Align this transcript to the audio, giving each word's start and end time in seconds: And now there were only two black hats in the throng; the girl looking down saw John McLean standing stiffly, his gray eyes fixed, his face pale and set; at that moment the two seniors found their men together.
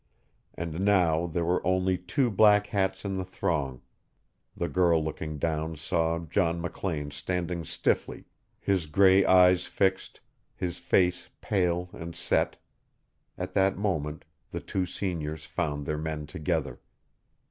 And 0.55 0.79
now 0.79 1.27
there 1.27 1.45
were 1.45 1.63
only 1.63 1.95
two 1.95 2.31
black 2.31 2.65
hats 2.65 3.05
in 3.05 3.17
the 3.17 3.23
throng; 3.23 3.83
the 4.57 4.67
girl 4.67 5.03
looking 5.03 5.37
down 5.37 5.75
saw 5.75 6.17
John 6.17 6.59
McLean 6.59 7.11
standing 7.11 7.63
stiffly, 7.63 8.25
his 8.59 8.87
gray 8.87 9.23
eyes 9.23 9.67
fixed, 9.67 10.19
his 10.55 10.79
face 10.79 11.29
pale 11.39 11.91
and 11.93 12.15
set; 12.15 12.57
at 13.37 13.53
that 13.53 13.77
moment 13.77 14.25
the 14.49 14.59
two 14.59 14.87
seniors 14.87 15.45
found 15.45 15.85
their 15.85 15.99
men 15.99 16.25
together. 16.25 16.79